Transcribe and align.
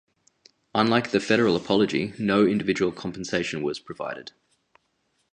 Unlike 0.73 1.11
the 1.11 1.19
federal 1.19 1.55
apology, 1.55 2.13
no 2.17 2.43
individual 2.43 2.91
compensation 2.91 3.61
was 3.61 3.79
provided. 3.79 4.31